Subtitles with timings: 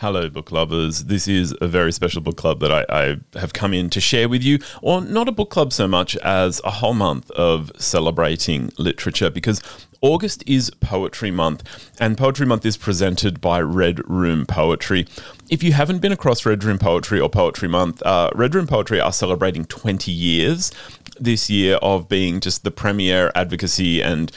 [0.00, 1.06] Hello, book lovers.
[1.06, 4.28] This is a very special book club that I, I, have come in to share
[4.28, 8.70] with you, or not a book club so much as a whole month of celebrating
[8.78, 9.60] literature because
[10.00, 15.04] August is Poetry Month, and Poetry Month is presented by Red Room Poetry.
[15.50, 19.00] If you haven't been across Red Room Poetry or Poetry Month, uh, Red Room Poetry
[19.00, 20.70] are celebrating 20 years
[21.18, 24.30] this year of being just the premier advocacy and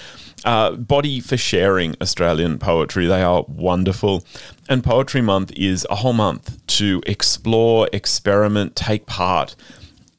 [0.46, 3.08] uh, body for sharing Australian poetry.
[3.08, 4.24] They are wonderful.
[4.70, 9.56] And Poetry Month is a whole month to explore, experiment, take part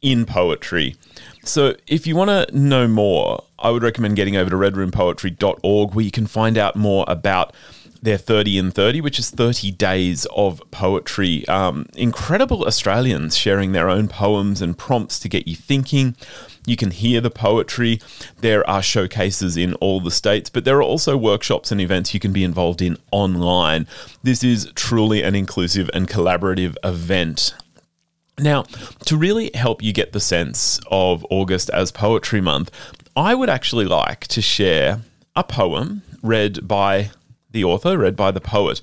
[0.00, 0.96] in poetry.
[1.44, 6.04] So if you want to know more, I would recommend getting over to redroompoetry.org where
[6.04, 7.52] you can find out more about
[8.02, 11.46] their 30 and 30, which is 30 days of poetry.
[11.46, 16.16] Um, incredible Australians sharing their own poems and prompts to get you thinking.
[16.66, 18.00] You can hear the poetry.
[18.40, 22.20] There are showcases in all the states, but there are also workshops and events you
[22.20, 23.86] can be involved in online.
[24.22, 27.54] This is truly an inclusive and collaborative event.
[28.38, 28.62] Now,
[29.04, 32.70] to really help you get the sense of August as Poetry Month,
[33.14, 35.02] I would actually like to share
[35.36, 37.10] a poem read by
[37.52, 38.80] the author, read by the poet,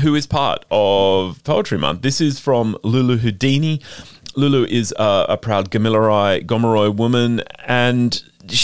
[0.00, 2.02] who is part of Poetry Month.
[2.02, 3.80] This is from Lulu Houdini.
[4.36, 8.22] Lulu is a, a proud Gamilaroi Gomeroi woman, and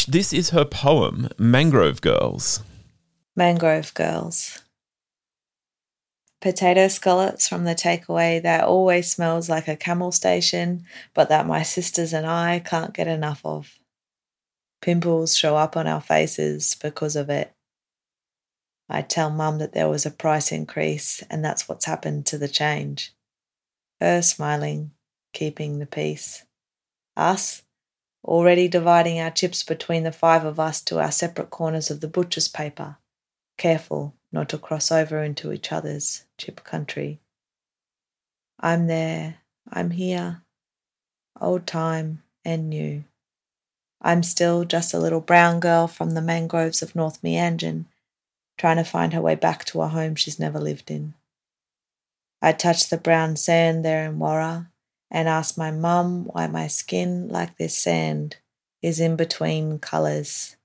[0.08, 2.62] this is her poem, Mangrove Girls.
[3.34, 4.62] Mangrove Girls.
[6.42, 11.62] Potato scallops from the takeaway that always smells like a camel station, but that my
[11.62, 13.78] sisters and I can't get enough of.
[14.82, 17.52] Pimples show up on our faces because of it.
[18.88, 22.48] I tell mum that there was a price increase and that's what's happened to the
[22.48, 23.14] change.
[24.00, 24.92] Her smiling,
[25.32, 26.44] keeping the peace.
[27.16, 27.62] Us,
[28.24, 32.08] already dividing our chips between the five of us to our separate corners of the
[32.08, 32.96] butcher's paper,
[33.56, 37.20] careful not to cross over into each other's chip country.
[38.60, 39.36] I'm there,
[39.70, 40.42] I'm here,
[41.40, 43.04] old time and new.
[44.00, 47.86] I'm still just a little brown girl from the mangroves of North Meanjin
[48.58, 51.14] trying to find her way back to a home she's never lived in.
[52.40, 54.70] I touch the brown sand there in Warra
[55.10, 58.36] and ask my mum why my skin, like this sand,
[58.82, 60.56] is in between colours.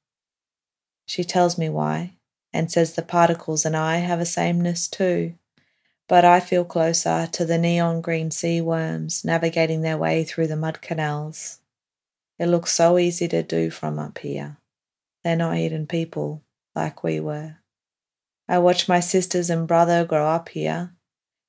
[1.06, 2.14] She tells me why
[2.54, 5.36] and says the particles and I have a sameness too.
[6.08, 10.56] But I feel closer to the neon green sea worms navigating their way through the
[10.56, 11.60] mud canals.
[12.40, 14.58] It looks so easy to do from up here.
[15.24, 16.42] They're not eating people
[16.76, 17.58] like we were.
[18.48, 20.94] I watch my sisters and brother grow up here.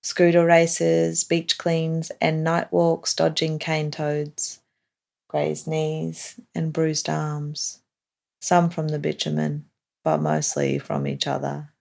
[0.03, 4.61] Scooter races, beach cleans, and night walks dodging cane toads,
[5.29, 7.81] grazed knees and bruised arms.
[8.41, 9.67] Some from the bitumen,
[10.05, 11.73] but mostly from each other.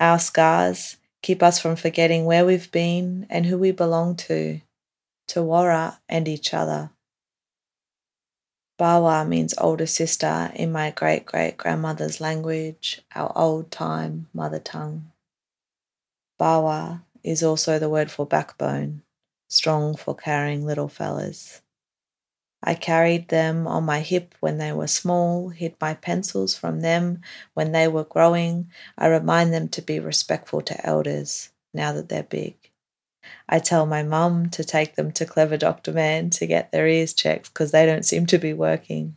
[0.00, 4.60] Our scars keep us from forgetting where we've been and who we belong to,
[5.28, 6.90] to Warra and each other.
[8.78, 15.10] Bawa means older sister in my great great grandmother's language, our old time mother tongue.
[16.38, 19.02] Bawa is also the word for backbone,
[19.48, 21.60] strong for carrying little fellas.
[22.62, 27.22] I carried them on my hip when they were small, hid my pencils from them
[27.54, 28.70] when they were growing.
[28.96, 32.57] I remind them to be respectful to elders now that they're big.
[33.48, 37.12] I tell my mum to take them to Clever Doctor Man to get their ears
[37.12, 39.16] checked because they don't seem to be working.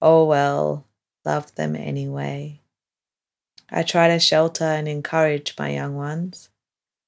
[0.00, 0.86] Oh well,
[1.24, 2.60] love them anyway.
[3.70, 6.50] I try to shelter and encourage my young ones.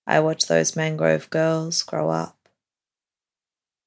[0.07, 2.49] I watch those mangrove girls grow up.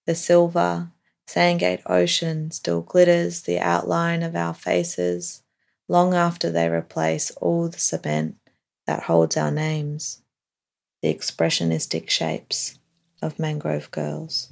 [0.05, 0.91] The silver,
[1.27, 5.43] Sandgate Ocean still glitters the outline of our faces
[5.87, 8.37] long after they replace all the cement
[8.85, 10.21] that holds our names
[11.07, 12.77] the expressionistic shapes
[13.21, 14.49] of mangrove girls.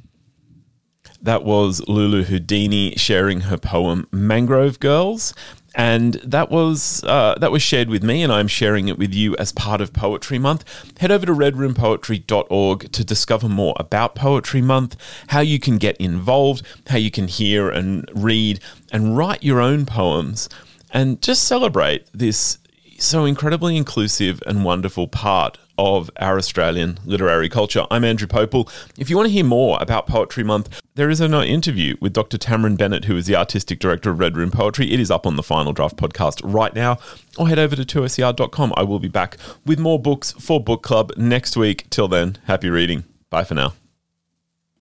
[1.22, 5.34] That was Lulu Houdini sharing her poem Mangrove Girls.
[5.78, 9.36] And that was uh, that was shared with me, and I'm sharing it with you
[9.36, 10.64] as part of Poetry Month.
[11.00, 14.96] Head over to redroompoetry.org to discover more about Poetry Month,
[15.28, 18.62] how you can get involved, how you can hear and read
[18.94, 20.47] and write your own poems,
[20.91, 22.58] and just celebrate this
[23.05, 27.85] so incredibly inclusive and wonderful part of our Australian literary culture.
[27.91, 28.69] I'm Andrew Pople.
[28.97, 32.37] If you want to hear more about Poetry Month, there is an interview with Dr.
[32.37, 34.91] Tamryn Bennett, who is the artistic director of Red Room Poetry.
[34.91, 36.97] It is up on the Final Draft podcast right now,
[37.37, 38.73] or head over to 2ser.com.
[38.75, 41.90] I will be back with more books for Book Club next week.
[41.90, 43.03] Till then, happy reading.
[43.29, 43.73] Bye for now.